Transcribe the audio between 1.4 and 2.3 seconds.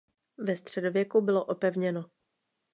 opevněno.